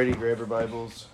[0.00, 1.08] Alrighty, grab your Bibles.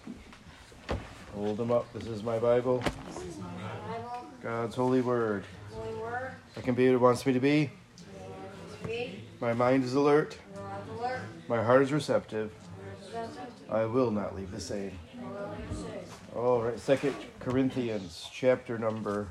[1.34, 1.92] Hold them up.
[1.92, 2.78] This is my Bible.
[2.78, 5.42] Bible, God's holy word.
[5.74, 7.72] Holy Word, I can be what it wants me to be.
[9.40, 10.38] My mind is alert.
[11.00, 11.18] alert,
[11.48, 12.52] My heart is receptive.
[13.08, 14.96] receptive, I will not leave the same.
[16.36, 19.26] All right, Second Corinthians, chapter number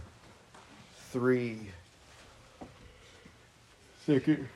[1.12, 1.70] three.
[4.06, 4.50] Second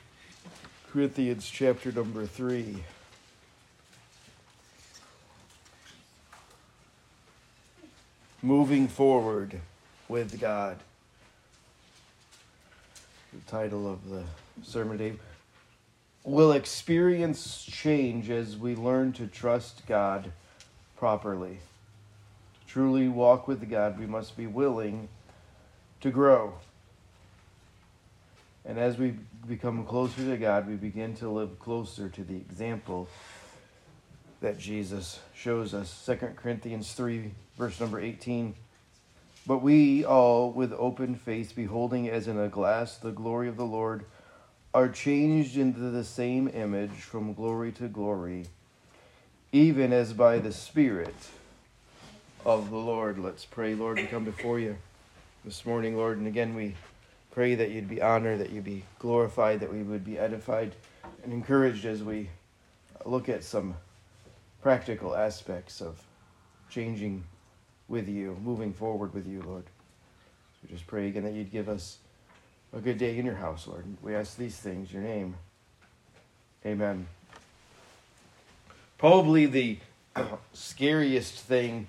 [0.91, 2.83] Corinthians, chapter number three.
[8.41, 9.59] Moving forward
[10.07, 10.77] with God.
[13.33, 14.23] The title of the
[14.63, 15.19] sermon today.
[16.23, 20.31] Will experience change as we learn to trust God
[20.95, 21.59] properly
[22.61, 25.09] To truly walk with God, we must be willing
[25.99, 26.53] to grow.
[28.63, 29.15] And as we
[29.49, 33.09] become closer to God, we begin to live closer to the example
[34.41, 36.05] that Jesus shows us.
[36.05, 38.55] 2 Corinthians 3, verse number 18.
[39.45, 43.65] But we all, with open face, beholding as in a glass the glory of the
[43.65, 44.05] Lord,
[44.73, 48.45] are changed into the same image from glory to glory,
[49.51, 51.15] even as by the Spirit
[52.45, 53.17] of the Lord.
[53.17, 54.77] Let's pray, Lord, we come before you
[55.43, 56.75] this morning, Lord, and again we
[57.31, 60.75] pray that you'd be honored, that you'd be glorified, that we would be edified
[61.23, 62.29] and encouraged as we
[63.05, 63.75] look at some
[64.61, 66.01] practical aspects of
[66.69, 67.23] changing
[67.87, 69.63] with you, moving forward with you, Lord.
[70.63, 71.97] We just pray again that you'd give us
[72.73, 73.85] a good day in your house, Lord.
[74.01, 75.35] We ask these things, in your name.
[76.65, 77.07] Amen.
[78.97, 79.77] Probably the
[80.53, 81.87] scariest thing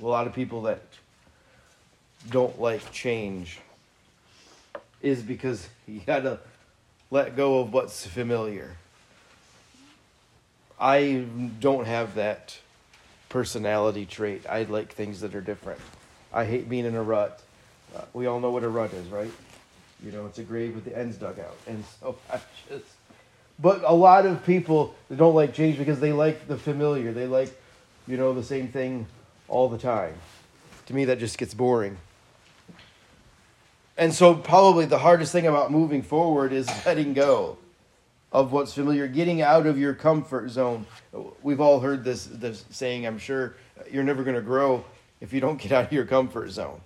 [0.00, 0.82] a lot of people that
[2.30, 3.58] don't like change
[5.02, 6.40] is because you gotta
[7.10, 8.76] let go of what's familiar.
[10.80, 11.26] I
[11.60, 12.58] don't have that
[13.28, 14.46] personality trait.
[14.48, 15.80] I like things that are different.
[16.32, 17.42] I hate being in a rut.
[17.94, 19.30] Uh, we all know what a rut is, right?
[20.02, 21.56] You know, it's a grave with the ends dug out.
[21.66, 22.84] And so I just.
[23.58, 27.12] But a lot of people don't like change because they like the familiar.
[27.12, 27.54] They like,
[28.08, 29.06] you know, the same thing
[29.48, 30.14] all the time.
[30.86, 31.98] To me, that just gets boring.
[33.98, 37.58] And so, probably the hardest thing about moving forward is letting go
[38.32, 40.86] of what's familiar, getting out of your comfort zone.
[41.42, 43.54] We've all heard this, this saying, I'm sure
[43.90, 44.84] you're never going to grow
[45.20, 46.80] if you don't get out of your comfort zone.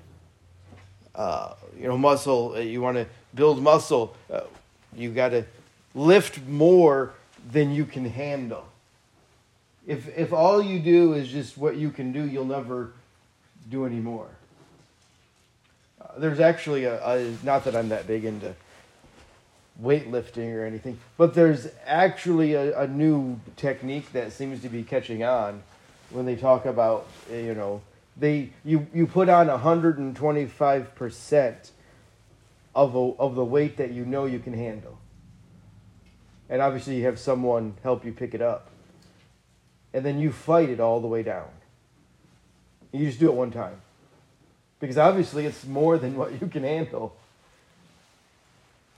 [1.15, 4.41] Uh, you know, muscle, uh, you want to build muscle, uh,
[4.97, 5.45] you got to
[5.95, 7.13] lift more
[7.53, 8.67] than you can handle
[9.87, 12.93] if if all you do is just what you can do, you'll never
[13.71, 14.29] do any more.
[16.01, 18.55] Uh, there's actually a, a not that I'm that big into
[19.83, 25.25] weightlifting or anything, but there's actually a, a new technique that seems to be catching
[25.25, 25.63] on
[26.11, 27.81] when they talk about eh, you know
[28.17, 31.73] they you you put on 125 percent
[32.75, 34.99] of a, of the weight that you know you can handle,
[36.49, 38.71] and obviously you have someone help you pick it up
[39.95, 41.49] and then you fight it all the way down.
[42.93, 43.81] You just do it one time.
[44.81, 47.17] Because obviously it's more than what you can handle.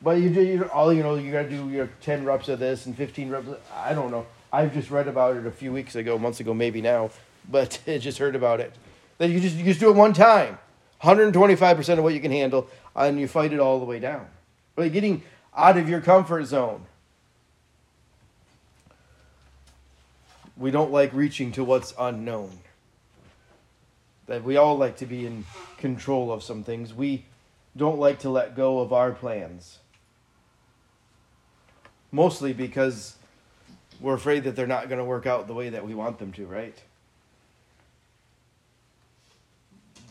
[0.03, 2.59] But you do you, all you know you got to do your 10 reps of
[2.59, 4.27] this and 15 reps I don't know.
[4.53, 7.11] I've just read about it a few weeks ago, months ago maybe now,
[7.51, 8.73] but just heard about it.
[9.19, 10.59] That you just you just do it one time.
[11.03, 14.27] 125% of what you can handle and you fight it all the way down.
[14.75, 15.23] But getting
[15.55, 16.87] out of your comfort zone.
[20.57, 22.51] we don't like reaching to what's unknown.
[24.27, 25.45] That we all like to be in
[25.79, 26.95] control of some things.
[26.95, 27.27] We
[27.77, 29.79] don't like to let go of our plans.
[32.17, 33.15] Mostly because
[34.01, 36.33] we're afraid that they're not going to work out the way that we want them
[36.33, 36.75] to, right?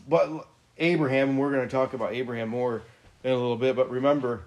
[0.08, 0.46] But
[0.78, 2.82] Abraham, we're going to talk about Abraham more
[3.24, 4.42] in a little bit, but remember,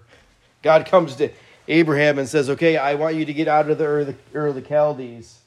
[0.61, 1.31] God comes to
[1.67, 4.53] Abraham and says, Okay, I want you to get out of the Ur, the, Ur
[4.53, 5.39] the Chaldees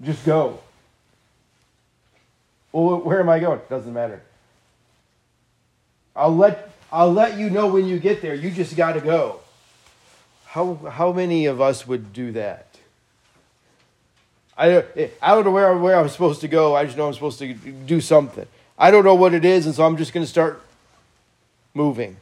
[0.00, 0.60] just go.
[2.70, 3.60] Well, where am I going?
[3.68, 4.22] Doesn't matter.
[6.14, 8.36] I'll let I'll let you know when you get there.
[8.36, 9.40] You just got to go.
[10.54, 12.68] How how many of us would do that?
[14.56, 14.84] I
[15.20, 16.76] I don't know where where I'm supposed to go.
[16.76, 18.46] I just know I'm supposed to do something.
[18.78, 20.62] I don't know what it is, and so I'm just going to start
[21.74, 22.18] moving.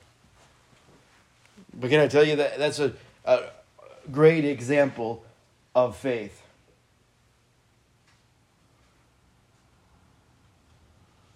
[1.74, 2.94] But can I tell you that that's a,
[3.26, 3.50] a
[4.10, 5.22] great example
[5.74, 6.40] of faith.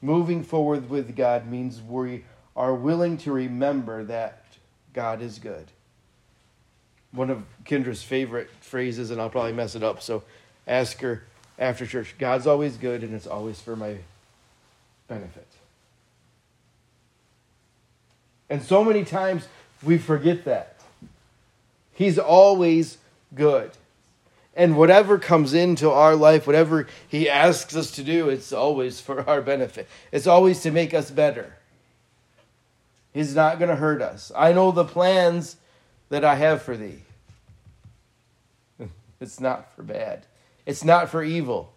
[0.01, 2.25] Moving forward with God means we
[2.57, 4.47] are willing to remember that
[4.95, 5.67] God is good.
[7.13, 10.23] One of Kendra's favorite phrases, and I'll probably mess it up, so
[10.67, 11.23] ask her
[11.59, 12.15] after church.
[12.19, 13.97] God's always good and it's always for my
[15.09, 15.47] benefit.
[18.49, 19.49] And so many times
[19.83, 20.77] we forget that.
[21.93, 22.99] He's always
[23.35, 23.71] good.
[24.55, 29.29] And whatever comes into our life, whatever He asks us to do, it's always for
[29.29, 29.87] our benefit.
[30.13, 31.55] It's always to make us better.
[33.13, 34.31] He's not going to hurt us.
[34.37, 35.57] I know the plans
[36.09, 37.03] that I have for thee.
[39.21, 40.27] It's not for bad,
[40.65, 41.73] it's not for evil.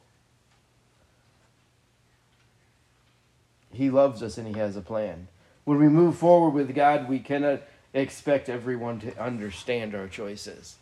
[3.72, 5.28] He loves us and He has a plan.
[5.64, 7.62] When we move forward with God, we cannot
[7.94, 10.76] expect everyone to understand our choices.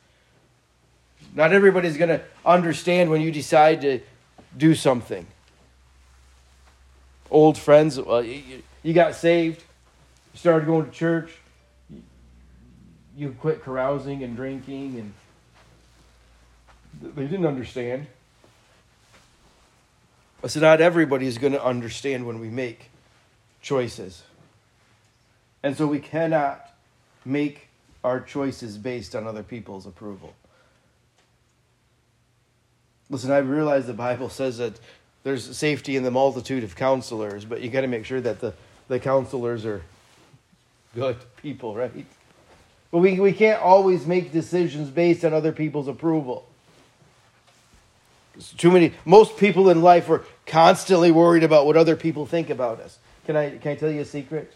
[1.36, 4.00] Not everybody's going to understand when you decide to
[4.56, 5.26] do something.
[7.30, 9.64] Old friends, well, you, you got saved,
[10.34, 11.32] started going to church,
[13.18, 15.14] you quit carousing and drinking, and
[17.16, 18.06] they didn't understand.
[20.40, 22.92] But so, not everybody is going to understand when we make
[23.62, 24.22] choices.
[25.64, 26.72] And so, we cannot
[27.26, 27.70] make
[28.04, 30.36] our choices based on other people's approval.
[33.10, 34.80] Listen, I realize the Bible says that
[35.24, 38.54] there's safety in the multitude of counselors, but you got to make sure that the,
[38.88, 39.82] the counselors are
[40.94, 42.06] good people, right?
[42.92, 46.48] But we, we can't always make decisions based on other people's approval.
[48.58, 52.80] too many, most people in life are constantly worried about what other people think about
[52.80, 52.98] us.
[53.26, 54.54] Can I, can I tell you a secret?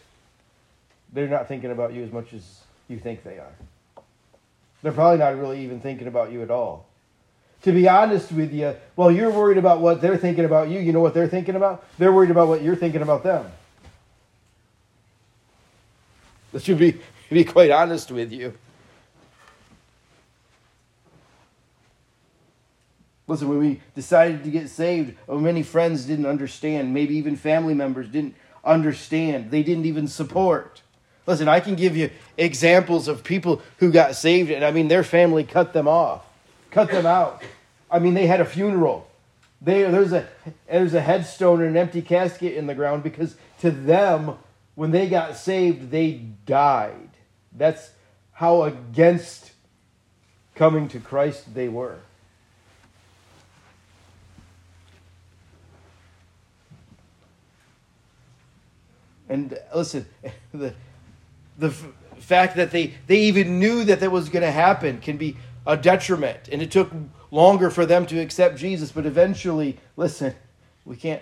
[1.11, 3.53] They're not thinking about you as much as you think they are.
[4.81, 6.85] They're probably not really even thinking about you at all
[7.63, 10.91] to be honest with you, while you're worried about what they're thinking about you, you
[10.91, 11.85] know what they're thinking about?
[11.97, 13.45] They're worried about what you're thinking about them.
[16.51, 16.99] Let's be,
[17.33, 18.53] be quite honest with you.
[23.27, 26.93] Listen, when we decided to get saved, oh, many friends didn't understand.
[26.93, 29.51] Maybe even family members didn't understand.
[29.51, 30.81] They didn't even support.
[31.25, 35.03] Listen, I can give you examples of people who got saved, and I mean, their
[35.03, 36.25] family cut them off
[36.71, 37.43] cut them out.
[37.89, 39.07] I mean, they had a funeral.
[39.61, 40.27] They, there's, a,
[40.67, 44.37] there's a headstone and an empty casket in the ground because to them,
[44.73, 47.09] when they got saved, they died.
[47.51, 47.91] That's
[48.33, 49.51] how against
[50.55, 51.99] coming to Christ they were.
[59.29, 60.05] And listen,
[60.53, 60.73] the,
[61.57, 61.71] the
[62.19, 65.77] fact that they, they even knew that that was going to happen can be a
[65.77, 66.49] detriment.
[66.51, 66.91] And it took
[67.31, 70.35] longer for them to accept Jesus, but eventually, listen,
[70.85, 71.21] we can't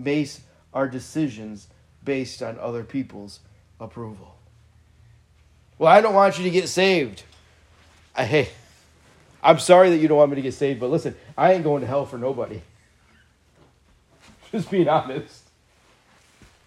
[0.00, 0.40] base
[0.72, 1.68] our decisions
[2.04, 3.40] based on other people's
[3.80, 4.33] approval.
[5.78, 7.24] Well, I don't want you to get saved.
[8.14, 8.48] I, hey,
[9.42, 11.82] I'm sorry that you don't want me to get saved, but listen, I ain't going
[11.82, 12.60] to hell for nobody.
[14.52, 15.42] Just being honest.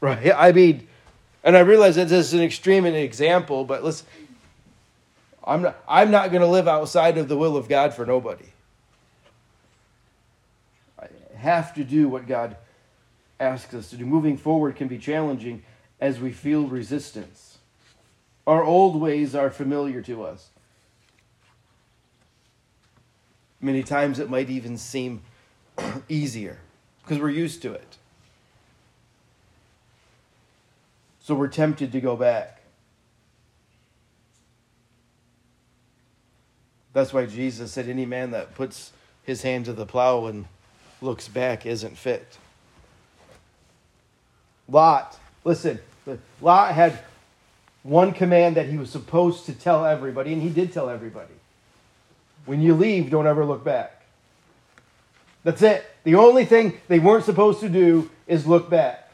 [0.01, 0.31] Right?
[0.35, 0.87] I mean,
[1.43, 4.05] and I realize that this is an extreme an example, but listen,
[5.43, 8.45] I'm not, I'm not going to live outside of the will of God for nobody.
[10.99, 11.07] I
[11.37, 12.57] have to do what God
[13.39, 14.05] asks us to do.
[14.05, 15.63] Moving forward can be challenging
[16.01, 17.56] as we feel resistance.
[18.47, 20.47] Our old ways are familiar to us.
[23.59, 25.21] Many times it might even seem
[26.09, 26.57] easier
[27.03, 27.97] because we're used to it.
[31.19, 32.61] So we're tempted to go back.
[36.93, 40.45] That's why Jesus said, Any man that puts his hand to the plow and
[41.01, 42.37] looks back isn't fit.
[44.69, 45.79] Lot, listen,
[46.41, 46.97] Lot had
[47.87, 51.33] one command that he was supposed to tell everybody, and he did tell everybody.
[52.45, 54.01] When you leave, don't ever look back.
[55.45, 55.85] That's it.
[56.03, 59.09] The only thing they weren't supposed to do is look back.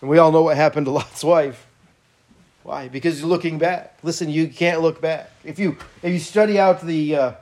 [0.00, 1.64] And we all know what happened to Lot's wife.
[2.64, 2.88] Why?
[2.88, 3.96] Because you're looking back.
[4.02, 5.30] Listen, you can't look back.
[5.44, 7.32] If you if you study out the uh,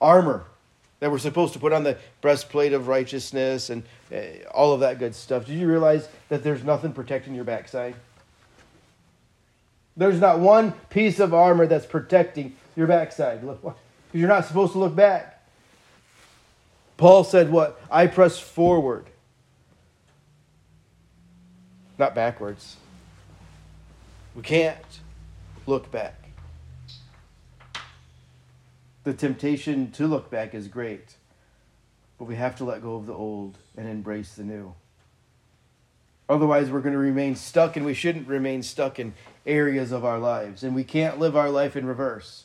[0.00, 0.46] armor
[1.00, 4.98] that we're supposed to put on the breastplate of righteousness and uh, all of that
[4.98, 7.94] good stuff, did you realize that there's nothing protecting your backside?
[9.96, 13.40] There's not one piece of armor that's protecting your backside.
[14.12, 15.34] You're not supposed to look back.
[16.96, 17.80] Paul said, "What?
[17.90, 19.06] I press forward,
[21.96, 22.76] not backwards."
[24.34, 25.00] We can't
[25.66, 26.27] look back.
[29.08, 31.14] The temptation to look back is great,
[32.18, 34.74] but we have to let go of the old and embrace the new.
[36.28, 39.14] Otherwise, we're going to remain stuck, and we shouldn't remain stuck in
[39.46, 40.62] areas of our lives.
[40.62, 42.44] And we can't live our life in reverse.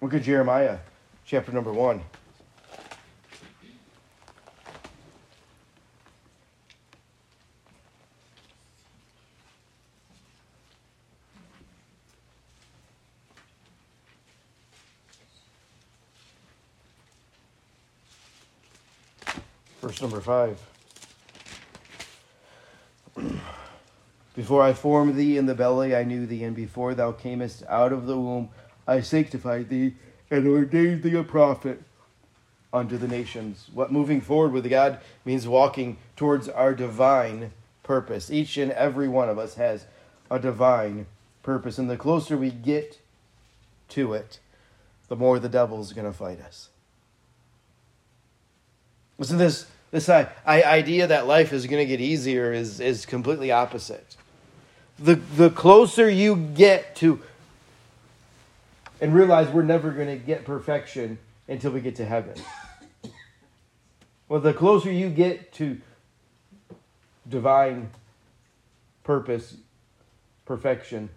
[0.00, 0.78] Look at Jeremiah
[1.24, 2.02] chapter number 1.
[19.86, 20.58] Verse number 5.
[24.34, 27.92] Before I formed thee in the belly, I knew thee, and before thou camest out
[27.92, 28.48] of the womb,
[28.88, 29.94] I sanctified thee
[30.28, 31.84] and ordained thee a prophet
[32.72, 33.68] unto the nations.
[33.72, 37.52] What moving forward with God means walking towards our divine
[37.84, 38.28] purpose.
[38.28, 39.86] Each and every one of us has
[40.28, 41.06] a divine
[41.44, 42.98] purpose, and the closer we get
[43.90, 44.40] to it,
[45.06, 46.70] the more the devil's going to fight us.
[49.16, 49.66] Listen, to this
[49.96, 54.16] this idea that life is going to get easier is, is completely opposite.
[54.98, 57.22] The, the closer you get to,
[59.00, 61.16] and realize we're never going to get perfection
[61.48, 62.34] until we get to heaven.
[64.28, 65.80] Well, the closer you get to
[67.26, 67.88] divine
[69.02, 69.56] purpose,
[70.44, 71.08] perfection,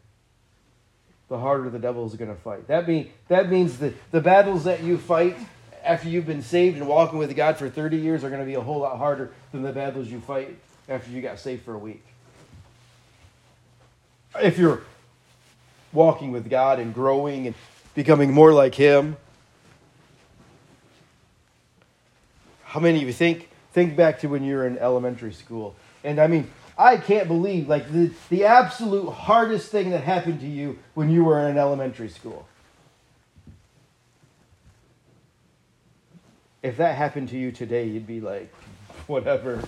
[1.27, 2.67] the harder the devil is going to fight.
[2.67, 5.37] That, mean, that means that the battles that you fight
[5.83, 8.55] after you've been saved and walking with God for 30 years are going to be
[8.55, 10.57] a whole lot harder than the battles you fight
[10.87, 12.03] after you got saved for a week.
[14.41, 14.81] If you're
[15.91, 17.55] walking with God and growing and
[17.95, 19.17] becoming more like Him,
[22.63, 25.75] how many of you think think back to when you were in elementary school?
[26.03, 30.47] And I mean, I can't believe like the, the absolute hardest thing that happened to
[30.47, 32.47] you when you were in elementary school.
[36.61, 38.53] If that happened to you today, you'd be like,
[39.07, 39.61] whatever.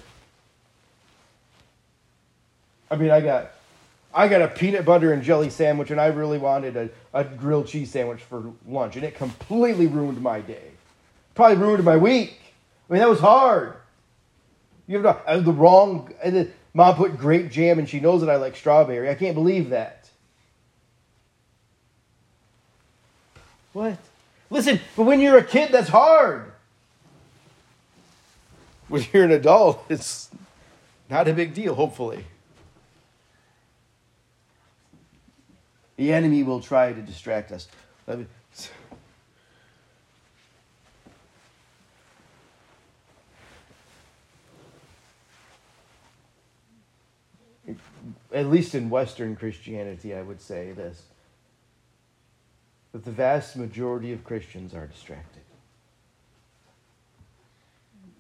[2.89, 3.51] I mean, I got,
[4.13, 7.67] I got a peanut butter and jelly sandwich, and I really wanted a, a grilled
[7.67, 10.71] cheese sandwich for lunch, and it completely ruined my day.
[11.33, 12.37] Probably ruined my week.
[12.89, 13.75] I mean, that was hard.
[14.87, 16.13] You have the, uh, the wrong.
[16.21, 19.09] And mom put grape jam, and she knows that I like strawberry.
[19.09, 20.09] I can't believe that.
[23.71, 23.97] What?
[24.49, 26.50] Listen, but when you're a kid, that's hard
[28.91, 30.29] when you're an adult, it's
[31.09, 32.25] not a big deal, hopefully.
[35.95, 37.69] The enemy will try to distract us.
[48.33, 51.03] At least in Western Christianity, I would say this
[52.91, 55.43] that the vast majority of Christians are distracted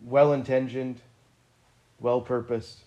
[0.05, 0.99] well intentioned,
[1.99, 2.79] well purposed.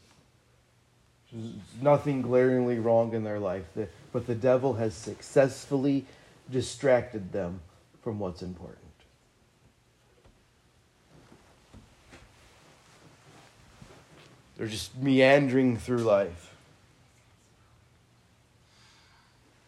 [1.33, 3.65] There's nothing glaringly wrong in their life,
[4.13, 6.07] but the devil has successfully
[6.51, 7.61] distracted them
[8.03, 8.79] from what's important.
[14.57, 16.55] They're just meandering through life.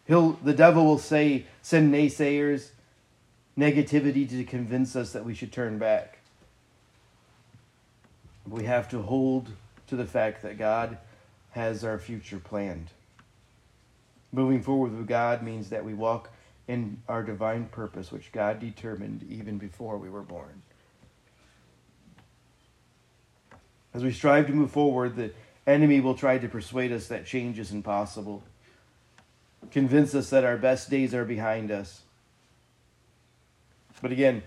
[0.06, 2.70] He'll, the devil will say, send naysayers,
[3.58, 6.18] negativity to convince us that we should turn back.
[8.48, 9.50] We have to hold
[9.88, 10.98] to the fact that God
[11.50, 12.90] has our future planned.
[14.32, 16.30] Moving forward with God means that we walk
[16.68, 20.62] in our divine purpose, which God determined even before we were born.
[23.94, 25.32] As we strive to move forward, the
[25.66, 28.42] enemy will try to persuade us that change is impossible,
[29.70, 32.02] convince us that our best days are behind us.
[34.02, 34.42] But again,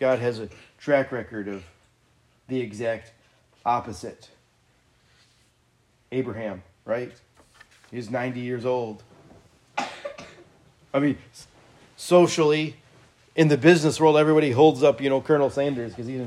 [0.00, 1.62] God has a track record of
[2.48, 3.12] the exact
[3.64, 4.30] opposite.
[6.10, 7.12] Abraham, right?
[7.90, 9.02] He's 90 years old.
[10.92, 11.18] I mean,
[11.96, 12.76] socially,
[13.36, 16.20] in the business world, everybody holds up, you know, Colonel Sanders because he's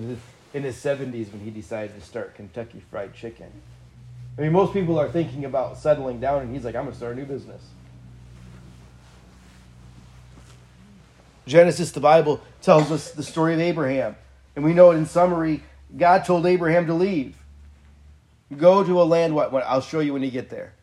[0.54, 3.52] in his 70s when he decided to start Kentucky Fried Chicken.
[4.38, 6.98] I mean, most people are thinking about settling down, and he's like, I'm going to
[6.98, 7.62] start a new business.
[11.48, 14.16] Genesis, the Bible, tells us the story of Abraham.
[14.56, 15.64] And we know it in summary
[15.98, 17.36] God told Abraham to leave.
[18.58, 20.74] Go to a land, what, I'll show you when you get there.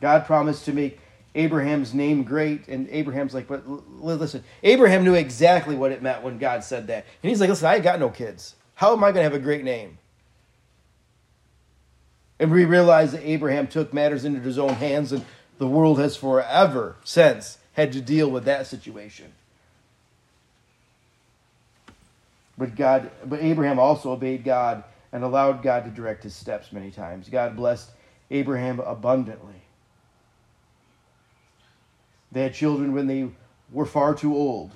[0.00, 0.98] God promised to make
[1.34, 6.38] Abraham's name great, and Abraham's like, but listen, Abraham knew exactly what it meant when
[6.38, 7.04] God said that.
[7.22, 8.56] And he's like, listen, I ain't got no kids.
[8.74, 9.98] How am I going to have a great name?
[12.40, 15.24] And we realize that Abraham took matters into his own hands, and
[15.58, 19.32] the world has forever since had to deal with that situation.
[22.60, 26.90] But God, but Abraham also obeyed God and allowed God to direct his steps many
[26.90, 27.30] times.
[27.30, 27.90] God blessed
[28.30, 29.62] Abraham abundantly.
[32.30, 33.30] They had children when they
[33.72, 34.72] were far too old.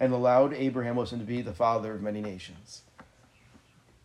[0.00, 2.82] And allowed Abraham listen to be the father of many nations.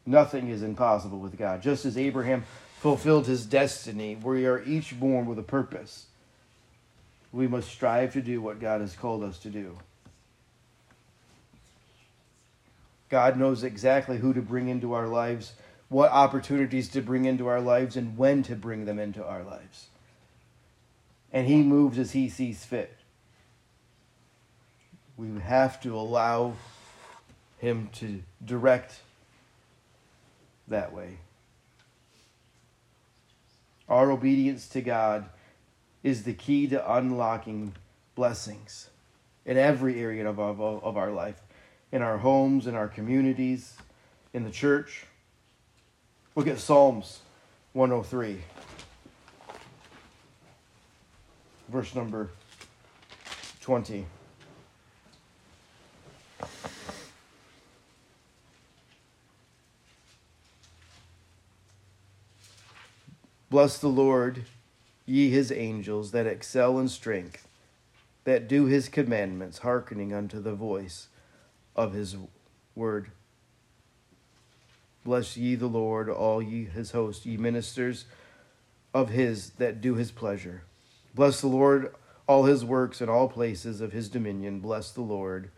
[0.05, 1.63] Nothing is impossible with God.
[1.63, 2.43] Just as Abraham
[2.79, 6.05] fulfilled his destiny, we are each born with a purpose.
[7.33, 9.79] We must strive to do what God has called us to do.
[13.09, 15.53] God knows exactly who to bring into our lives,
[15.89, 19.87] what opportunities to bring into our lives, and when to bring them into our lives.
[21.31, 22.95] And He moves as He sees fit.
[25.17, 26.53] We have to allow
[27.59, 28.99] Him to direct
[30.67, 31.19] that way.
[33.87, 35.29] Our obedience to God
[36.01, 37.75] is the key to unlocking
[38.15, 38.89] blessings
[39.45, 41.39] in every area of our, of our life
[41.95, 43.77] in our homes, in our communities,
[44.33, 45.05] in the church.
[46.35, 47.21] Look at Psalms
[47.71, 48.41] 103,
[51.69, 52.31] verse number
[53.61, 54.05] 20.
[63.49, 64.43] Bless the Lord,
[65.05, 67.47] ye his angels that excel in strength,
[68.25, 71.07] that do his commandments, hearkening unto the voice
[71.75, 72.15] of his
[72.75, 73.11] word.
[75.03, 78.05] Bless ye the Lord, all ye his host, ye ministers
[78.93, 80.63] of his that do his pleasure.
[81.13, 81.93] Bless the Lord,
[82.27, 84.59] all his works in all places of his dominion.
[84.59, 85.51] Bless the Lord,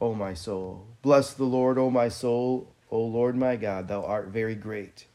[0.00, 0.86] O my soul.
[1.02, 2.72] Bless the Lord, O my soul.
[2.90, 5.06] O Lord my God, thou art very great.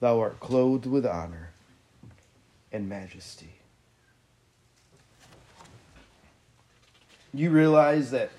[0.00, 1.50] Thou art clothed with honor
[2.72, 3.54] and majesty.
[7.32, 8.30] You realize that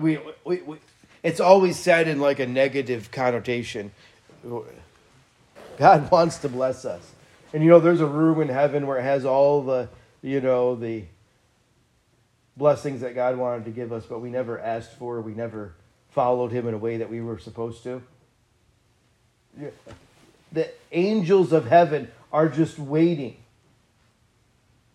[0.00, 0.76] we, we, we,
[1.22, 3.92] it's always said in like a negative connotation.
[5.78, 7.12] God wants to bless us.
[7.52, 9.88] And you know, there's a room in heaven where it has all the,
[10.22, 11.04] you know, the
[12.56, 15.74] blessings that God wanted to give us, but we never asked for, we never
[16.10, 18.02] followed Him in a way that we were supposed to.
[20.52, 23.36] The angels of heaven are just waiting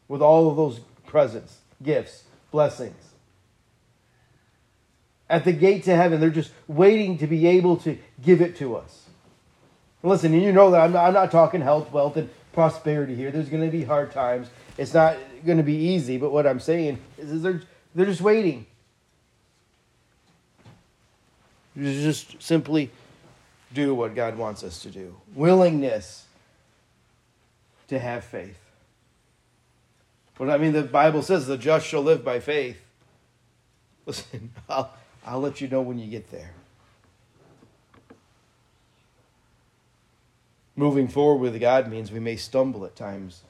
[0.08, 3.13] with all of those presents, gifts, blessings
[5.30, 6.20] at the gate to heaven.
[6.20, 9.06] They're just waiting to be able to give it to us.
[10.02, 13.32] And listen, you know that I'm not, I'm not talking health, wealth, and prosperity here.
[13.32, 14.50] There's going to be hard times.
[14.78, 17.62] It's not going to be easy, but what I'm saying is they're,
[17.96, 18.66] they're just waiting.
[21.76, 22.92] Just simply
[23.74, 25.16] do what God wants us to do.
[25.34, 26.26] Willingness
[27.88, 28.60] to have faith.
[30.38, 32.80] But I mean, the Bible says the just shall live by faith.
[34.06, 34.94] Listen, I'll,
[35.26, 36.54] I'll let you know when you get there.
[40.76, 43.44] Moving forward with God means we may stumble at times.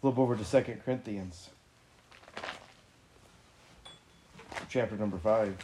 [0.00, 1.48] Flip over to 2 Corinthians,
[4.68, 5.56] chapter number 5,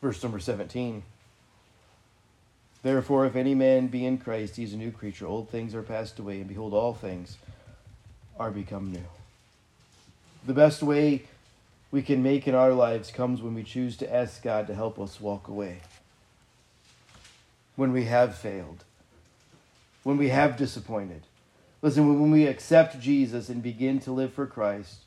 [0.00, 1.02] verse number 17.
[2.84, 5.26] Therefore, if any man be in Christ, he is a new creature.
[5.26, 7.36] Old things are passed away, and behold, all things
[8.38, 9.04] are become new.
[10.46, 11.24] The best way
[11.90, 14.98] we can make in our lives comes when we choose to ask God to help
[14.98, 15.80] us walk away.
[17.76, 18.84] When we have failed,
[20.02, 21.22] when we have disappointed.
[21.80, 25.02] Listen, when we accept Jesus and begin to live for Christ,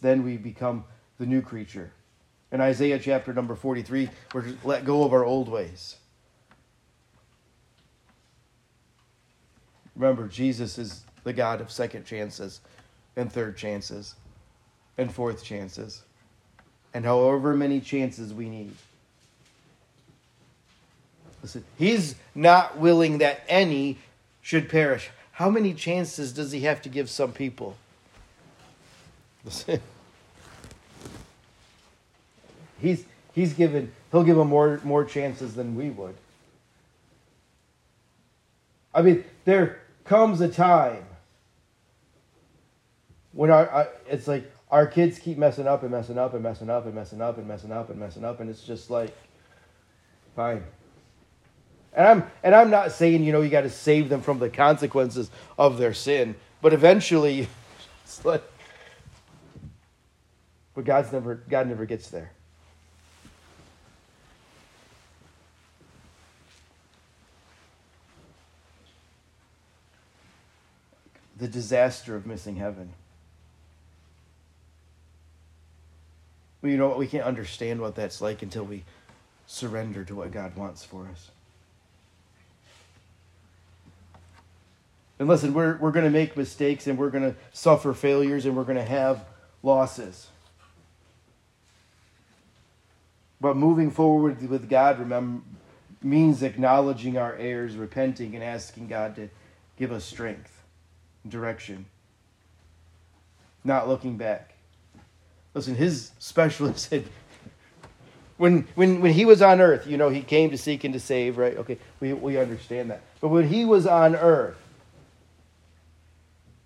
[0.00, 0.84] then we become
[1.18, 1.90] the new creature.
[2.52, 5.96] In Isaiah chapter number 43, we're to let go of our old ways.
[9.96, 12.60] Remember, Jesus is the God of second chances
[13.16, 14.14] and third chances
[15.00, 16.02] and fourth chances,
[16.92, 18.74] and however many chances we need.
[21.42, 23.96] Listen, he's not willing that any
[24.42, 25.10] should perish.
[25.32, 27.76] How many chances does he have to give some people?
[29.44, 29.80] Listen.
[32.78, 36.14] He's he's given he'll give them more more chances than we would.
[38.94, 41.04] I mean, there comes a time
[43.32, 46.86] when our, it's like our kids keep messing up and messing up and messing up
[46.86, 49.16] and messing up and messing up and messing up, and it's just like,
[50.36, 50.62] fine.
[51.92, 54.48] And I'm and I'm not saying you know you got to save them from the
[54.48, 57.48] consequences of their sin, but eventually,
[58.04, 58.44] it's like,
[60.74, 62.30] but God's never God never gets there.
[71.38, 72.92] The disaster of missing heaven.
[76.62, 76.98] Well, you know what?
[76.98, 78.84] We can't understand what that's like until we
[79.46, 81.30] surrender to what God wants for us.
[85.18, 88.56] And listen, we're, we're going to make mistakes and we're going to suffer failures and
[88.56, 89.24] we're going to have
[89.62, 90.28] losses.
[93.40, 95.42] But moving forward with God, remember,
[96.02, 99.28] means acknowledging our errors, repenting, and asking God to
[99.76, 100.62] give us strength,
[101.28, 101.86] direction,
[103.64, 104.54] not looking back.
[105.54, 107.04] Listen, his specialist said,
[108.36, 111.00] when, when, when he was on earth, you know, he came to seek and to
[111.00, 111.56] save, right?
[111.58, 113.02] Okay, we, we understand that.
[113.20, 114.56] But when he was on earth,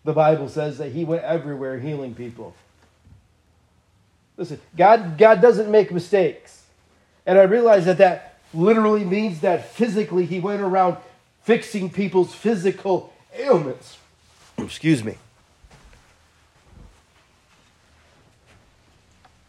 [0.04, 2.54] the Bible says that he went everywhere healing people.
[4.36, 6.62] Listen, God, God doesn't make mistakes.
[7.26, 10.98] And I realize that that literally means that physically he went around
[11.42, 13.98] fixing people's physical ailments.
[14.58, 15.16] Excuse me.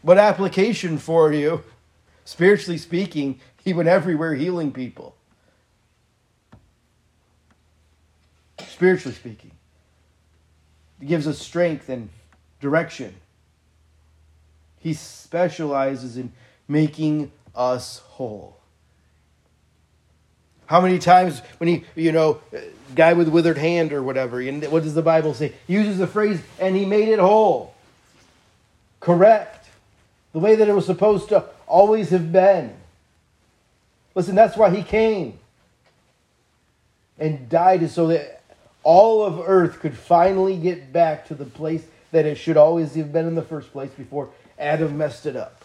[0.05, 1.63] But application for you,
[2.25, 5.15] spiritually speaking, he went everywhere healing people.
[8.67, 9.51] Spiritually speaking,
[10.99, 12.09] he gives us strength and
[12.61, 13.15] direction.
[14.77, 16.31] He specializes in
[16.67, 18.59] making us whole.
[20.67, 22.41] How many times when he, you know,
[22.93, 25.53] guy with withered hand or whatever, and what does the Bible say?
[25.65, 27.73] He uses the phrase, and he made it whole.
[28.99, 29.64] Correct.
[30.35, 32.75] The way that it was supposed to always have been.
[34.15, 35.39] Listen, that's why he came
[37.17, 38.43] and died so that
[38.83, 43.13] all of earth could finally get back to the place that it should always have
[43.13, 44.27] been in the first place before
[44.59, 45.63] Adam messed it up.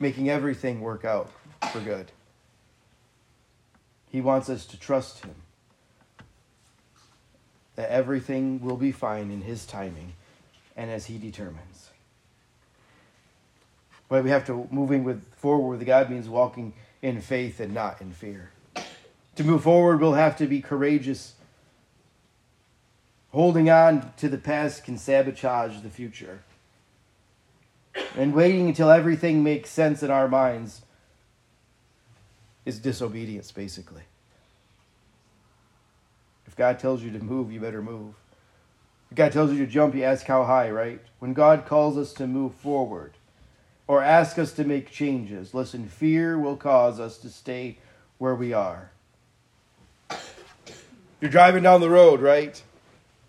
[0.00, 1.30] making everything work out
[1.70, 2.10] for good.
[4.10, 5.36] He wants us to trust Him,
[7.82, 10.12] that everything will be fine in His timing
[10.76, 11.90] and as He determines.
[14.08, 18.00] But we have to moving with forward with God means walking in faith and not
[18.00, 18.52] in fear.
[19.34, 21.34] To move forward, we'll have to be courageous.
[23.32, 26.44] Holding on to the past can sabotage the future
[28.16, 30.82] and waiting until everything makes sense in our minds
[32.64, 34.02] is disobedience, basically.
[36.52, 38.12] If God tells you to move, you better move.
[39.10, 41.00] If God tells you to jump, you ask how high, right?
[41.18, 43.14] When God calls us to move forward
[43.88, 47.78] or ask us to make changes, listen, fear will cause us to stay
[48.18, 48.90] where we are.
[51.22, 52.62] You're driving down the road, right?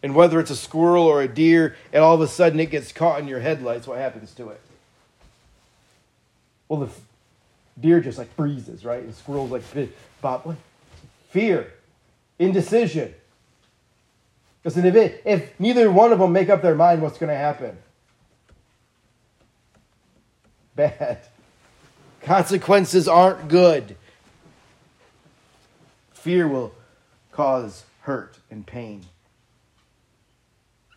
[0.03, 2.91] And whether it's a squirrel or a deer, and all of a sudden it gets
[2.91, 4.59] caught in your headlights, what happens to it?
[6.67, 6.89] Well, the
[7.79, 9.01] deer just like freezes, right?
[9.01, 9.63] And squirrel's like,
[10.19, 10.57] Bob,
[11.29, 11.71] Fear,
[12.39, 13.13] indecision.
[14.61, 17.35] Because if, it, if neither one of them make up their mind, what's going to
[17.35, 17.77] happen?
[20.75, 21.19] Bad.
[22.21, 23.97] Consequences aren't good.
[26.13, 26.73] Fear will
[27.33, 29.03] cause hurt and pain.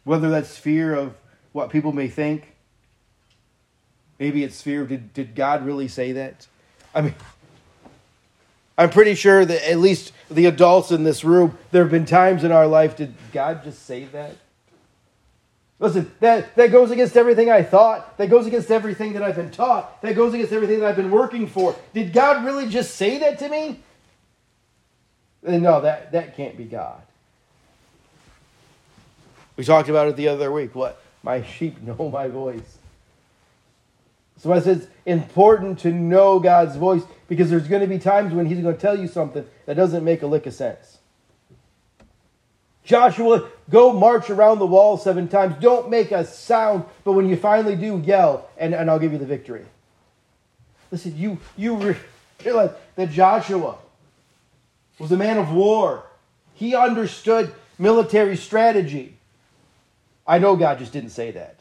[0.05, 1.15] Whether that's fear of
[1.53, 2.55] what people may think,
[4.21, 4.87] maybe it's fear.
[4.87, 6.47] Did, did God really say that?
[6.95, 7.15] I mean,
[8.79, 12.45] I'm pretty sure that at least the adults in this room, there have been times
[12.45, 14.37] in our life, did God just say that?
[15.79, 18.17] Listen, that, that goes against everything I thought.
[18.17, 20.01] That goes against everything that I've been taught.
[20.03, 21.77] That goes against everything that I've been working for.
[21.93, 23.81] Did God really just say that to me?
[25.43, 27.03] No, that, that can't be God.
[29.57, 30.75] We talked about it the other week.
[30.75, 31.01] What?
[31.23, 32.79] My sheep know my voice.
[34.37, 38.35] So I said it's important to know God's voice because there's going to be times
[38.35, 40.99] when He's going to tell you something that doesn't make a lick of sense.
[42.85, 45.57] Joshua, go march around the wall seven times.
[45.61, 49.19] Don't make a sound, but when you finally do, yell, and, and I'll give you
[49.19, 49.67] the victory.
[50.93, 51.97] Listen, you, you
[52.45, 53.77] realize that Joshua
[55.01, 56.05] was a man of war.
[56.55, 59.17] He understood military strategy.
[60.25, 61.56] I know God just didn't say that.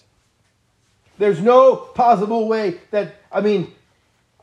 [1.18, 3.74] There's no possible way that, I mean,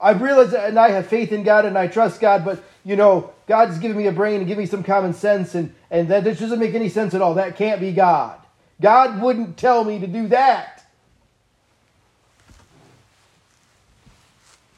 [0.01, 2.97] I realize that, and I have faith in God and I trust God, but, you
[2.97, 6.25] know, God's given me a brain and giving me some common sense, and, and that
[6.25, 7.35] just doesn't make any sense at all.
[7.35, 8.39] That can't be God.
[8.81, 10.85] God wouldn't tell me to do that.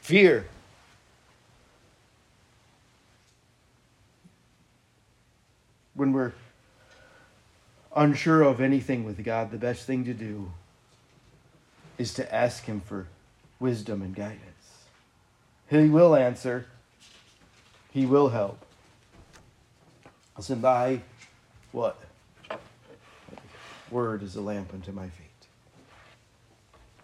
[0.01, 0.45] Fear.
[5.95, 6.33] When we're
[7.95, 10.51] unsure of anything with God, the best thing to do
[11.97, 13.07] is to ask Him for
[13.59, 14.41] wisdom and guidance.
[15.69, 16.67] He will answer,
[17.91, 18.65] He will help.
[20.37, 21.01] Listen, thy
[21.71, 21.99] what?
[23.91, 25.25] Word is a lamp unto my feet.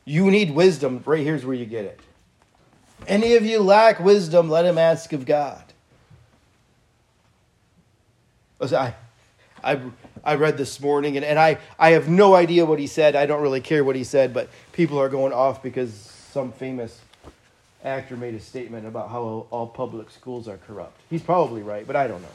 [0.05, 1.01] You need wisdom.
[1.05, 1.99] Right here's where you get it.
[3.07, 5.63] Any of you lack wisdom, let him ask of God.
[8.59, 8.95] Listen, I,
[9.63, 9.81] I,
[10.23, 13.15] I read this morning, and, and I, I have no idea what he said.
[13.15, 17.01] I don't really care what he said, but people are going off because some famous
[17.83, 20.99] actor made a statement about how all public schools are corrupt.
[21.09, 22.27] He's probably right, but I don't know.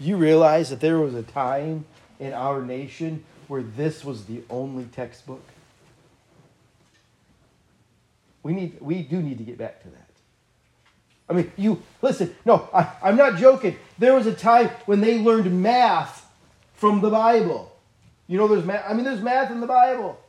[0.00, 1.84] You realize that there was a time
[2.18, 5.42] in our nation where this was the only textbook?
[8.42, 10.05] We need we do need to get back to that.
[11.28, 13.76] I mean, you listen, no, I, I'm not joking.
[13.98, 16.30] There was a time when they learned math
[16.74, 17.72] from the Bible.
[18.28, 18.84] You know, there's math.
[18.88, 20.20] I mean, there's math in the Bible.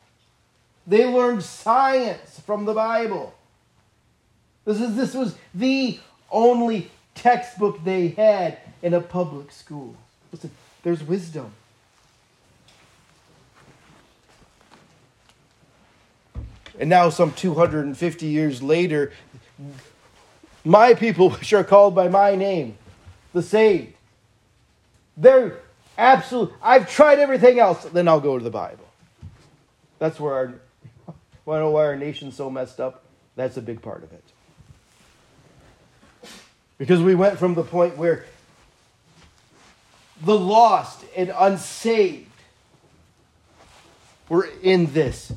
[0.86, 3.34] They learned science from the Bible.
[4.66, 6.00] This is this was the
[6.32, 9.96] only textbook they had in a public school.
[10.32, 10.52] Listen,
[10.84, 11.52] there's wisdom.
[16.80, 19.12] And now, some 250 years later,
[20.68, 22.78] my people, which are called by my name,
[23.34, 23.94] the saved,
[25.16, 25.60] they're
[25.98, 26.54] absolute.
[26.62, 28.86] I've tried everything else, then I'll go to the Bible.
[30.00, 30.54] That's where our,
[31.56, 33.04] I know why our nation's so messed up.
[33.36, 34.24] That's a big part of it.
[36.78, 38.26] Because we went from the point where
[40.24, 42.26] the lost and unsaved
[44.30, 45.32] were in this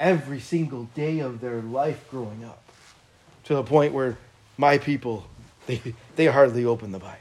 [0.00, 2.62] every single day of their life growing up
[3.44, 4.16] to the point where
[4.62, 5.26] my people
[5.66, 5.82] they,
[6.14, 7.18] they hardly open the bible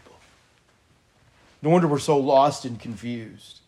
[1.63, 3.61] no wonder we're so lost and confused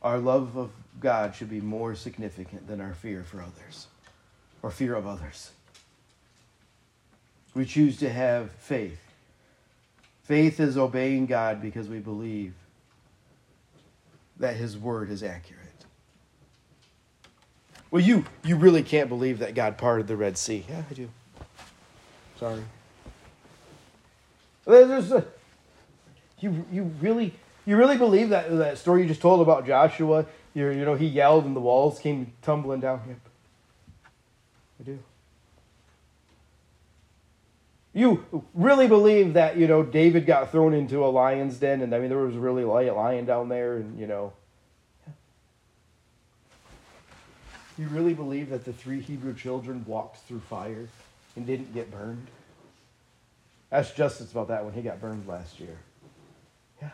[0.00, 3.86] our love of god should be more significant than our fear for others
[4.62, 5.50] or fear of others
[7.54, 9.09] we choose to have faith.
[10.30, 12.54] Faith is obeying God because we believe
[14.38, 15.58] that His word is accurate.
[17.90, 20.64] Well, you, you really can't believe that God parted the Red Sea.
[20.68, 21.08] Yeah, I do.
[22.38, 22.62] Sorry.
[24.64, 25.24] There's a,
[26.38, 27.34] you, you really
[27.66, 30.26] you really believe that that story you just told about Joshua?
[30.54, 33.00] You you know he yelled and the walls came tumbling down.
[33.08, 33.18] Yep.
[34.78, 34.98] I do.
[37.92, 41.98] You really believe that, you know, David got thrown into a lion's den and I
[41.98, 44.32] mean there was really a lion down there and, you know.
[47.76, 50.88] You really believe that the three Hebrew children walked through fire
[51.34, 52.26] and didn't get burned?
[53.72, 55.78] Ask Justice about that when he got burned last year.
[56.82, 56.90] Yeah,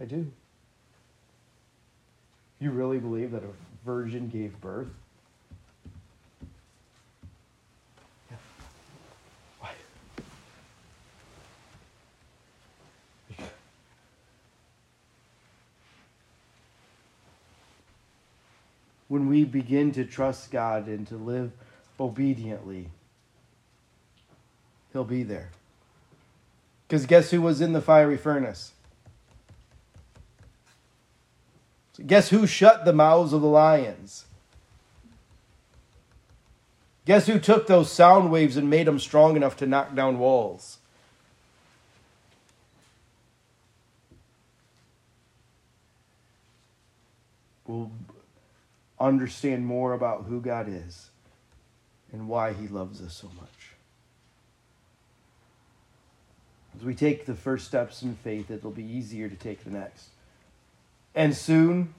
[0.00, 0.30] I do.
[2.58, 3.50] You really believe that a
[3.84, 4.88] virgin gave birth?
[19.14, 21.52] When we begin to trust God and to live
[22.00, 22.90] obediently,
[24.92, 25.50] He'll be there.
[26.88, 28.72] Because guess who was in the fiery furnace?
[32.04, 34.24] Guess who shut the mouths of the lions?
[37.04, 40.78] Guess who took those sound waves and made them strong enough to knock down walls?
[47.64, 47.92] Well,
[48.98, 51.10] understand more about who God is
[52.12, 53.48] and why He loves us so much.
[56.76, 60.08] As we take the first steps in faith, it'll be easier to take the next.
[61.14, 61.94] And soon,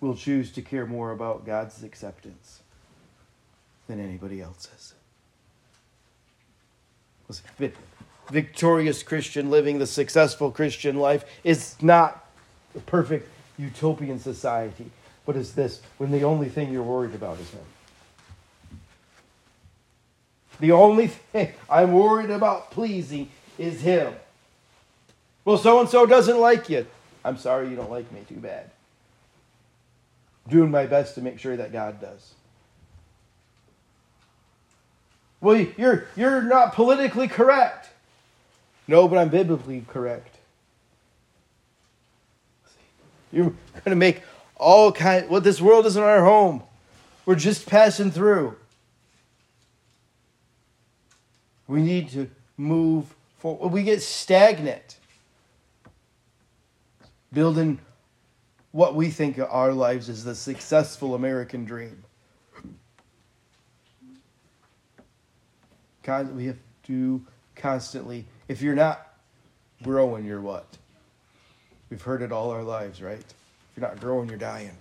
[0.00, 2.60] we'll choose to care more about God's acceptance
[3.88, 4.94] than anybody else's.
[8.30, 12.28] Victorious Christian living, the successful Christian life is not
[12.76, 13.28] a perfect
[13.58, 14.90] utopian society.
[15.30, 17.62] What is this when the only thing you're worried about is Him?
[20.58, 24.12] The only thing I'm worried about pleasing is Him.
[25.44, 26.84] Well, so and so doesn't like you.
[27.24, 28.22] I'm sorry you don't like me.
[28.28, 28.72] Too bad.
[30.48, 32.34] Doing my best to make sure that God does.
[35.40, 37.88] Well, you're, you're not politically correct.
[38.88, 40.38] No, but I'm biblically correct.
[43.30, 44.22] You're going to make
[44.60, 46.62] all kind well this world isn't our home
[47.26, 48.56] we're just passing through
[51.66, 54.96] we need to move forward we get stagnant
[57.32, 57.78] building
[58.72, 62.02] what we think of our lives as the successful american dream
[66.34, 68.24] we have to constantly.
[68.48, 69.14] If you're not
[69.82, 70.66] growing, you're what?
[71.88, 73.24] We've heard it all our lives, right?
[73.80, 74.76] You're not growing, you're dying.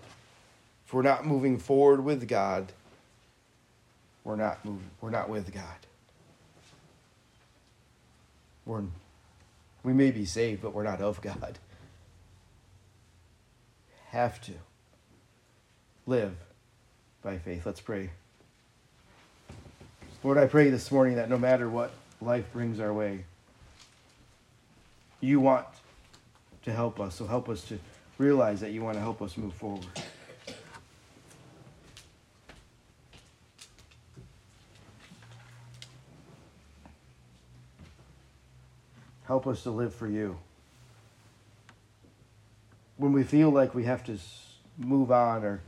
[0.85, 2.73] If we're not moving forward with God,
[4.25, 4.89] we're not moving.
[4.99, 5.63] We're not with God.
[8.65, 8.83] We're,
[9.83, 11.59] we may be saved, but we're not of God.
[14.09, 14.51] Have to
[16.05, 16.35] live
[17.23, 17.65] by faith.
[17.65, 18.09] Let's pray.
[20.25, 23.23] Lord, I pray this morning that no matter what life brings our way,
[25.21, 25.67] you want
[26.63, 27.15] to help us.
[27.15, 27.79] So help us to
[28.19, 29.87] realize that you want to help us move forward.
[39.23, 40.37] Help us to live for you.
[42.97, 44.17] When we feel like we have to
[44.77, 45.61] move on or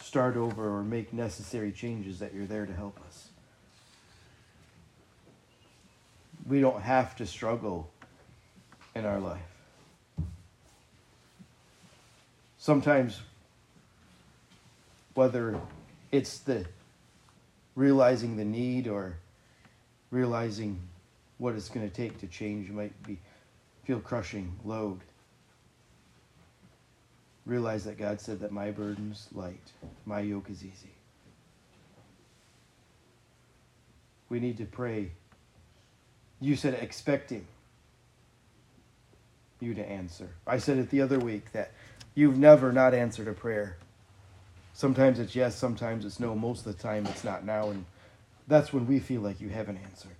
[0.00, 3.28] start over or make necessary changes, that you're there to help us.
[6.46, 7.90] We don't have to struggle
[8.94, 9.49] in our life.
[12.60, 13.22] Sometimes,
[15.14, 15.58] whether
[16.12, 16.66] it's the
[17.74, 19.16] realizing the need or
[20.10, 20.78] realizing
[21.38, 23.18] what it's going to take to change might be
[23.84, 25.00] feel crushing load.
[27.46, 29.72] Realize that god said that my burden's light
[30.04, 30.92] my yoke is easy.
[34.28, 35.12] We need to pray.
[36.40, 37.46] You said expecting
[39.60, 40.28] you to answer.
[40.46, 41.72] I said it the other week that
[42.14, 43.76] you've never not answered a prayer
[44.72, 47.84] sometimes it's yes sometimes it's no most of the time it's not now and
[48.48, 50.16] that's when we feel like you haven't answered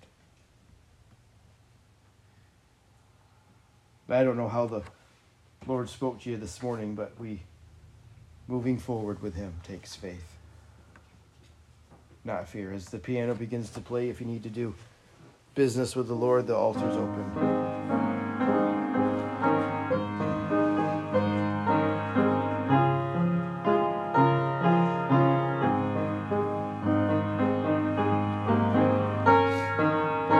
[4.11, 4.81] I don't know how the
[5.67, 7.41] Lord spoke to you this morning, but we,
[8.47, 10.37] moving forward with Him, takes faith,
[12.23, 12.73] not fear.
[12.73, 14.75] As the piano begins to play, if you need to do
[15.55, 18.20] business with the Lord, the altar's open.